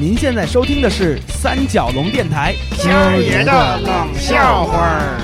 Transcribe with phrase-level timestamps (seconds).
[0.00, 5.18] 您现在收听的是三角龙电台，今儿爷的冷笑话儿。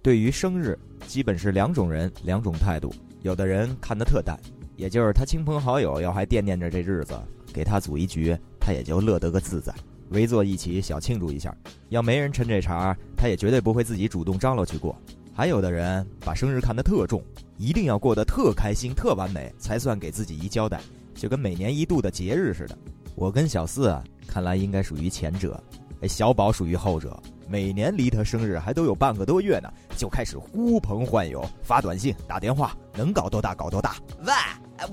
[0.00, 2.90] 对于生日，基本是两种人，两种态度。
[3.20, 4.34] 有的人看得特淡，
[4.76, 7.12] 也就是他亲朋好友要还惦念着这日子，
[7.52, 9.70] 给他组一局，他也就乐得个自在，
[10.08, 11.54] 围坐一起小庆祝一下。
[11.90, 14.98] 要没人抻这茬，他也绝对不会自己主动张罗去过。
[15.34, 17.22] 还有的人把生日看得特重，
[17.58, 20.80] 一定要过得特开心、特完美，才算给自己一交代，
[21.14, 22.76] 就跟每年一度的节日似的。
[23.14, 25.62] 我跟小四啊，看来应该属于前者，
[26.08, 27.20] 小宝属于后者。
[27.48, 33.96] 每年离他生日还都有半个多月呢，就开始呼朋唤友、发短信、打电话，能搞多大搞多大。
[34.20, 34.32] 喂，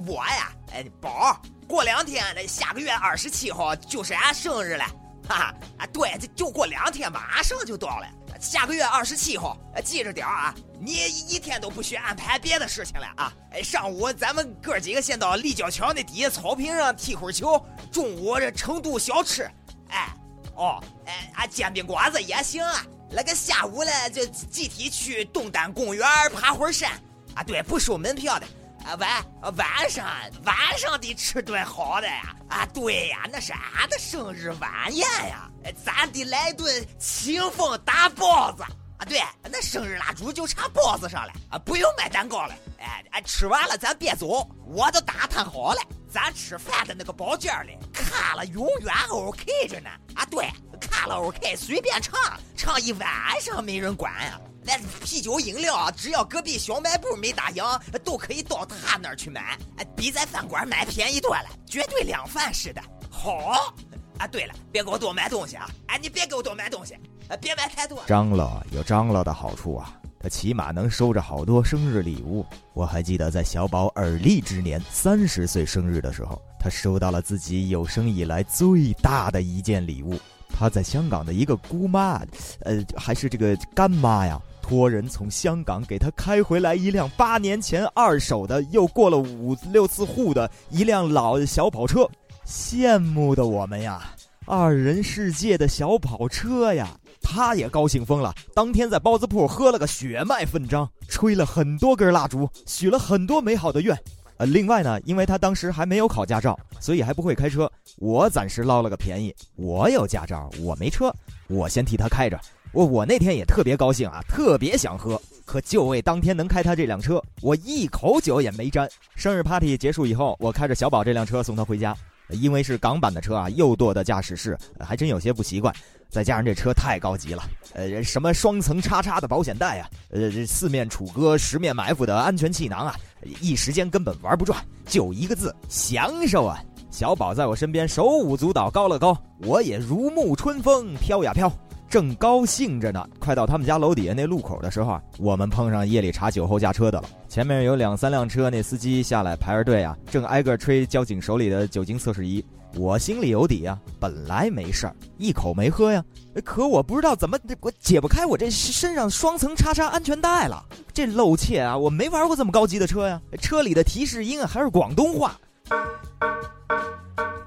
[0.08, 4.86] 我呀，哎，宝，过两天，下个月二十七号就是俺生日了，
[5.28, 8.08] 哈哈，啊，对，就过两天，马上就到了。
[8.40, 10.54] 下个月二十七号，记着点啊！
[10.80, 10.94] 你
[11.28, 13.34] 一天都不许安排别的事情了啊！
[13.52, 17.60] 哎，上午咱们哥几个先到立交桥那底下草坪上踢会儿球，
[17.92, 19.50] 中午这成都小吃，
[19.90, 20.10] 哎。
[20.56, 22.84] 哦，哎，啊，煎饼果子也行啊。
[23.12, 26.92] 那个下午呢，就集体去东单公园爬会儿山。
[27.36, 28.48] 啊，对，不收门票的。
[28.88, 30.08] 啊，晚晚上
[30.46, 32.34] 晚上得吃顿好的呀。
[32.50, 35.50] 啊，对呀，那是俺的生日晚宴呀。
[35.84, 38.64] 咱得来顿清风大包子。
[38.64, 41.34] 啊，对，那生日蜡烛就差包子上了。
[41.50, 42.56] 啊，不用买蛋糕了。
[42.80, 45.82] 哎哎，吃完了咱别走，我都打探好了。
[46.10, 49.90] 咱吃饭的那个包间里，卡了永远 OK 着呢。
[50.16, 50.50] 啊，对，
[50.80, 52.18] 卡了 OK，随便唱，
[52.56, 53.10] 唱一晚
[53.42, 54.40] 上没人管呀。
[54.68, 59.58] 那啤酒饮料，只要隔壁小卖部没打烊，都可以到他那儿去买，
[59.96, 62.82] 比在饭馆买便宜多了，绝对量贩式的。
[63.10, 63.74] 好，
[64.18, 65.70] 啊，对了，别给我多买东西啊！
[65.86, 66.98] 哎，你别给我多买东西，
[67.40, 68.04] 别买太多。
[68.06, 69.98] 张罗有张罗的好处啊。
[70.20, 72.44] 他起码能收着好多生日礼物。
[72.74, 80.20] 我还记得在小宝耳立之年三十岁生日的时候，他收到了自己有生以来最大的一件礼物。
[80.50, 82.20] 他在香港的一个姑妈，
[82.62, 92.06] 呃，还是这个干妈呀，托人从香港给他开回来一辆八年前二手的，又过了五六次户的一辆老小跑车。
[92.46, 94.14] 羡慕的我们呀，
[94.46, 96.90] 二人世界的小跑车呀。
[97.22, 103.98] 他也高兴疯了，当天在包子铺喝了个血脉奋张，吹了很多根蜡烛，许了很多美好的愿。
[104.36, 109.34] 呃，另外呢，因为他当时还没有考驾照，所以还不会开车，我暂时捞了个便宜。
[109.56, 111.14] 我有驾照，我没车，
[111.48, 112.38] 我先替他开着。
[112.74, 118.88] 我我那天也特别高兴啊，特别想喝，可就为当天能开他这辆车，我一口酒也没沾。
[119.16, 121.96] 生日 party 结束以后，我开着小宝这辆车送他回家，
[122.30, 125.74] 因为是港版的车啊，右舵的驾驶室还真有些不习惯。
[126.10, 132.96] 再加上这车太高级了，呃，什么双层叉叉的保险带啊，呃，四面楚歌、十面埋伏的安全气囊啊，
[133.42, 136.64] 一时间根本玩不转，就一个字：享受啊！
[136.90, 141.52] 小宝在我身边手舞足蹈，高乐高，我也如沐春风，飘呀飘，
[141.90, 143.06] 正高兴着呢。
[143.20, 147.10] 快到他们家楼底下那路口的时候啊，我们碰上夜里查酒后驾车的了。
[147.28, 152.44] 前面有两三辆车，那司机下来排着队啊，正挨个吹交警手里的酒精测试仪。
[152.76, 156.04] 我心里有底啊，本来没事儿，一口没喝呀。
[156.44, 160.64] 可我不知道怎么我解不开我这身上双层叉叉安全带了。
[160.94, 163.20] 这露怯啊，我没玩过这么高级的车呀。
[163.40, 165.40] 车里的提示音还是广东话。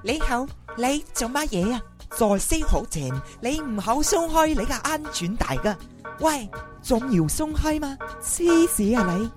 [0.03, 1.81] 你好，你做乜嘢呀？
[2.17, 5.75] 在先好前，你唔好松开你嘅安全带噶。
[6.19, 6.47] 喂，
[6.83, 7.97] 仲要松开吗？
[8.21, 9.31] 黐屎啊你！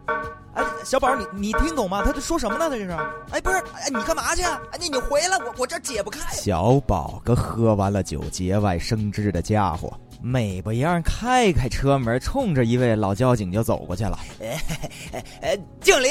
[0.55, 2.03] 哎，小宝，你你听懂吗？
[2.05, 2.69] 他在说什么呢？
[2.69, 2.91] 他这是？
[3.31, 4.43] 哎，不是，哎，你干嘛去？
[4.43, 6.21] 哎，你你回来，我我这解不开。
[6.35, 14.19] 小宝个喝完了酒节外生枝的家伙，美不样开开车门，冲着一位老交警就走过去了。
[15.41, 16.09] 哎，经理，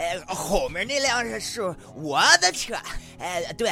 [0.00, 2.74] 哎，后面那辆是是我的车。
[3.18, 3.70] 哎，对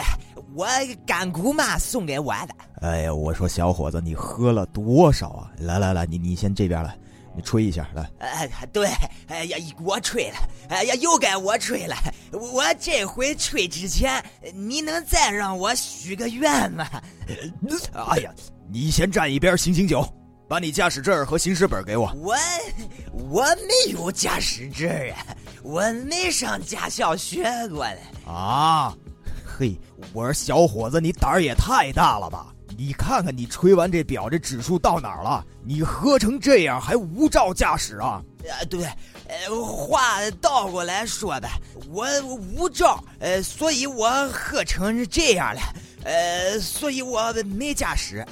[0.55, 0.69] 我
[1.07, 2.55] 干姑妈送给我的。
[2.83, 5.51] 哎呀，我说小伙子，你喝了多少啊？
[5.59, 6.95] 来来来，你你先这边来。
[7.35, 8.89] 你吹一下来，哎，对，
[9.29, 10.37] 哎呀，我吹了，
[10.71, 11.95] 哎呀，又该我吹了。
[12.33, 14.21] 我这回吹之前，
[14.53, 16.85] 你能再让我许个愿吗？
[17.95, 18.35] 哎呀，
[18.69, 20.05] 你先站一边，醒醒酒，
[20.49, 22.13] 把你驾驶证和行驶本给我。
[22.17, 22.35] 我
[23.31, 25.23] 我没有驾驶证啊，
[25.63, 27.99] 我没上驾校学过嘞。
[28.27, 28.95] 啊，
[29.45, 29.79] 嘿，
[30.13, 32.55] 我说小伙子，你胆儿也太大了吧！
[32.77, 35.45] 你看看，你吹完这表，这指数到哪儿了？
[35.65, 38.23] 你喝成这样还无照驾驶啊？
[38.45, 38.85] 呃，对，
[39.27, 41.49] 呃，话倒过来说的，
[41.91, 45.61] 我无照，呃，所以我喝成这样了，
[46.05, 48.25] 呃，所以我没驾驶。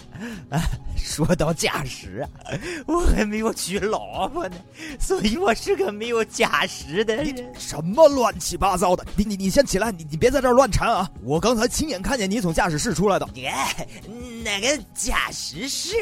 [1.06, 2.50] 说到驾驶啊，
[2.86, 4.56] 我还没有娶老婆呢，
[4.98, 7.52] 所以我是个没有驾驶的人。
[7.56, 9.06] 什么乱七八糟的？
[9.14, 11.08] 你你你先起来，你你别在这儿乱缠啊！
[11.22, 13.28] 我刚才亲眼看见你从驾驶室出来的。
[13.36, 13.86] 哎，
[14.44, 15.94] 那个驾驶室，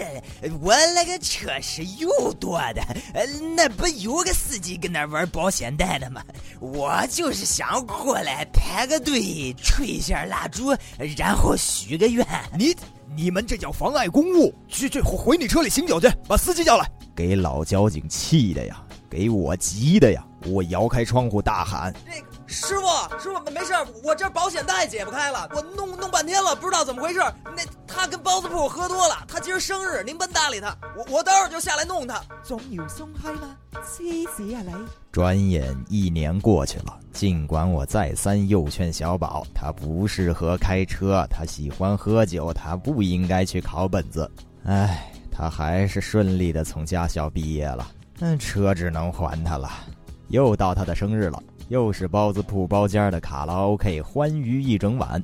[0.63, 2.09] 我那个车是右
[2.41, 6.23] 舵的，呃，那不有个司机跟那玩保险带的吗？
[6.61, 10.75] 我就是想过来排个队，吹一下蜡烛，
[11.15, 12.27] 然后许个愿。
[12.57, 12.75] 你
[13.17, 14.53] 你们这叫妨碍公务！
[14.69, 16.91] 去去回你车里醒酒去，把司机叫来。
[17.15, 20.25] 给老交警气的呀，给我急的呀！
[20.47, 21.95] 我摇开窗户大喊
[22.45, 23.73] ：“师傅，师傅，没事
[24.03, 27.21] 我这保险带解不开了，我弄弄半天了，不知道怎么回事。
[27.45, 27.63] 那
[27.95, 32.21] 他跟包子铺喝多了，他今儿生日，您甭搭理他，我我待会儿就下来弄他。
[32.43, 33.57] 仲要松开吗？
[33.73, 34.73] 黐屎啊你！
[35.13, 44.31] 转眼一年过去了，尽管我再三诱劝小宝，他不适合开车，他喜欢喝酒，他不应该去考本子。
[44.65, 47.91] 唉，他还是顺利的从驾校毕业了。
[48.21, 49.71] 嗯，车只能还他了。
[50.29, 55.23] 又到他的生日了，又是包子铺包间的卡拉 OK，欢愉一整晚。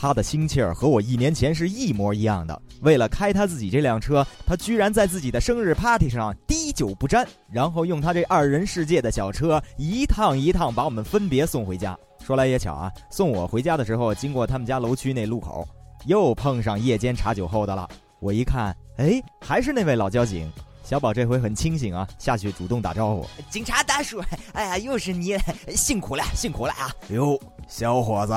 [0.00, 2.62] 他的心气儿和我一年前是一模一样的。
[2.80, 11.94] 为了开他自己这辆车，他居然在自己的生日 party 上滴酒不沾，然后用他这二人世界的小车一趟一趟把我们分别送回家。
[12.24, 15.68] 说来也巧啊，送我回家的时候，经过他们家楼区那路口，
[16.06, 17.86] 又碰上夜间查酒后的了。
[18.20, 20.50] 我一看，哎，还是那位老交警。
[20.82, 23.26] 小宝这回很清醒啊，下去主动打招呼。
[23.50, 24.18] 警察大叔，
[24.54, 25.36] 哎呀，又是你，
[25.76, 26.90] 辛苦了，辛苦了啊！
[27.10, 27.38] 哟，
[27.68, 28.32] 小伙子，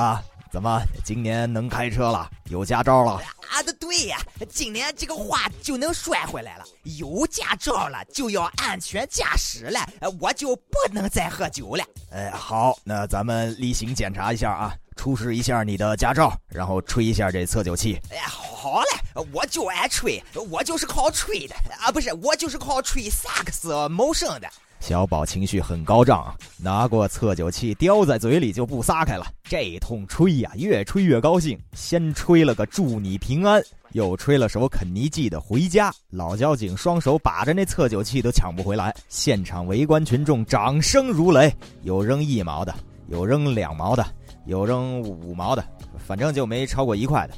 [0.54, 2.30] 怎么今年能开车了？
[2.44, 3.20] 有驾照了？
[3.50, 6.64] 啊，对呀，今年这个话就能摔回来了。
[6.96, 9.80] 有驾照了，就要安全驾驶了，
[10.20, 11.84] 我就不能再喝酒了。
[12.12, 14.72] 哎，好，那咱们例行检查一下啊。
[14.94, 18.00] 出示一下你的驾照，然后吹一下这测酒器。
[18.12, 24.48] 哎呀，好嘞，我就爱吹，我就是靠吹的啊，不是，我就是靠吹萨克斯谋生的。
[24.86, 29.24] 小宝情绪很高涨，拿过测酒器叼在嘴里就不撒开了。
[29.42, 35.90] 这通吹呀，越吹越高兴，先吹了个祝你平安，又吹了首肯尼基的回家。
[36.10, 41.50] 老交警双手把着那测酒器都抢不回来，现场围观群众掌声如雷，
[41.84, 42.74] 有扔一毛的，
[43.08, 44.06] 有扔两毛的。
[44.46, 45.64] 有扔五毛的，
[46.06, 47.34] 反正就没超过一块的。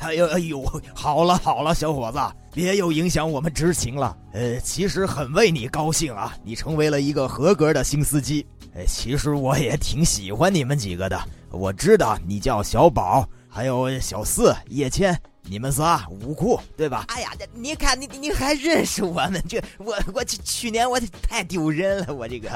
[0.00, 0.62] 哎呦哎呦，
[0.94, 2.18] 好了好了，小伙子，
[2.52, 4.16] 别又影响我们执勤了。
[4.32, 8.46] 呃，其实很为你高兴啊，你成为了一个合格的新司机。
[8.74, 11.18] 哎，其实我也挺喜欢你们几个的。
[11.50, 15.18] 我知道你叫小宝，还有小四、叶谦。
[15.50, 17.06] 你们仨武库对吧？
[17.08, 19.42] 哎呀，你看你你还认识我们？
[19.48, 22.48] 这我我去去年我太丢人了，我这个。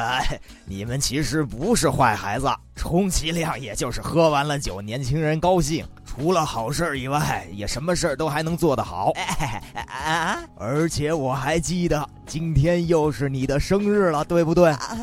[0.65, 2.47] 你们其实不是坏孩子，
[2.77, 5.85] 充其量也就是喝完了酒，年轻人高兴。
[6.15, 9.13] 除了好事以外，也什么事儿都还能做得好。
[9.17, 10.39] 哎啊！
[10.57, 14.71] 而且我还记得今天又是你的生日了，对不对？
[14.71, 14.97] 啊，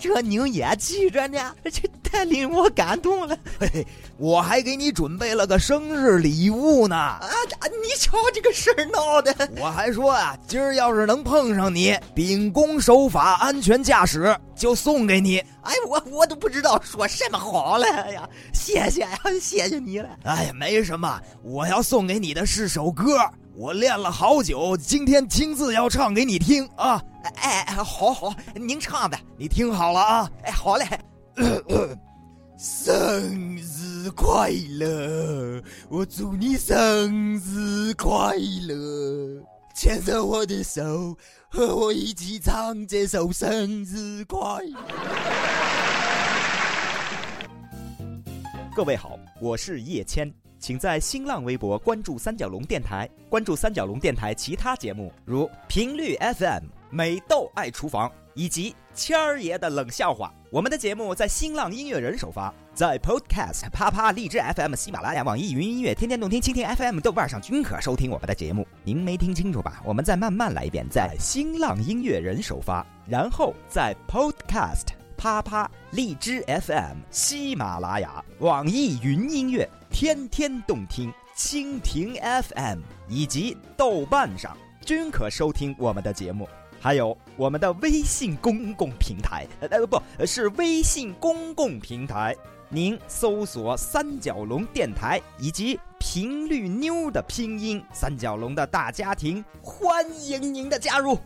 [0.00, 3.36] 这您也记着呢，这太令我感动了。
[3.58, 3.86] 嘿嘿，
[4.18, 6.96] 我还给你准备了个生日礼物呢。
[6.96, 7.26] 啊，
[7.82, 9.34] 你瞧这个事儿闹的！
[9.58, 15.42] 我还说啊，今儿要是能碰上你，秉公守法，安全驾驶，就送给你。
[15.68, 17.86] 哎，我我都不知道说什么好了。
[17.86, 20.08] 哎呀，谢谢呀，谢谢你了。
[20.24, 23.18] 哎呀，没什么，我要送给你的是首歌，
[23.54, 27.02] 我练了好久，今天亲自要唱给你听啊！
[27.36, 30.30] 哎哎，好好，您唱呗，你听好了啊！
[30.44, 30.86] 哎，好嘞。
[32.58, 34.50] 生日快
[34.80, 38.34] 乐，我祝你生日快
[38.66, 39.40] 乐，
[39.74, 41.16] 牵着我的手，
[41.48, 45.27] 和我一起唱这首生日快乐。
[48.78, 60.32] 各位好，我是叶谦，请在新浪微博关注三角龙电台，关注三角龙电台其他节目，如频率 FM、美豆爱厨房以及谦儿爷的冷笑话。
[60.52, 68.64] 我们的节目在新浪音乐人首发，在 Podcast、啪啪、荔枝 FM、喜马拉雅、网易云音乐、天天动听、蜻蜓 FM、豆瓣上均可收听我们的节目。
[68.84, 69.82] 您没听清楚吧？
[69.84, 74.97] 我们再慢慢来一遍，在新浪音乐人首发，然后在 Podcast。
[75.18, 75.68] 啪啪！
[75.90, 86.48] 荔枝 FM、喜马拉雅、网易云音乐、天天动听、蜻蜓 FM 以及豆瓣上均可收听我们的节目，
[86.78, 92.36] 还有我们的微信公共平台，呃不，是微信公共平台，
[92.68, 101.18] 您搜索“三角龙电台”以及“频率妞”的拼音“三角龙”的大家庭，欢迎您的加入。